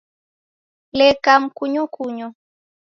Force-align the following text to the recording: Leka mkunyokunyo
Leka 0.99 1.39
mkunyokunyo 1.39 2.27